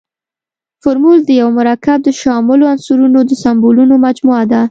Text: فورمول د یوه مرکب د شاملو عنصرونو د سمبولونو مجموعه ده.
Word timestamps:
فورمول 0.81 1.17
د 1.25 1.29
یوه 1.39 1.51
مرکب 1.59 1.99
د 2.03 2.09
شاملو 2.21 2.69
عنصرونو 2.73 3.19
د 3.29 3.31
سمبولونو 3.43 3.95
مجموعه 4.05 4.43
ده. 4.51 4.59